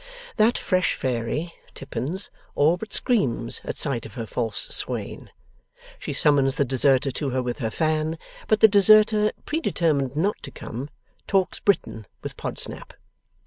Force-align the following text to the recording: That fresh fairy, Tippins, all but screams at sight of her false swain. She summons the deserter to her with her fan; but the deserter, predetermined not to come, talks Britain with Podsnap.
That 0.37 0.57
fresh 0.57 0.95
fairy, 0.95 1.53
Tippins, 1.75 2.31
all 2.55 2.75
but 2.75 2.91
screams 2.91 3.61
at 3.63 3.77
sight 3.77 4.03
of 4.07 4.15
her 4.15 4.25
false 4.25 4.61
swain. 4.75 5.29
She 5.99 6.11
summons 6.11 6.55
the 6.55 6.65
deserter 6.65 7.11
to 7.11 7.29
her 7.29 7.43
with 7.43 7.59
her 7.59 7.69
fan; 7.69 8.17
but 8.47 8.61
the 8.61 8.67
deserter, 8.67 9.31
predetermined 9.45 10.15
not 10.15 10.41
to 10.41 10.49
come, 10.49 10.89
talks 11.27 11.59
Britain 11.59 12.07
with 12.23 12.35
Podsnap. 12.35 12.95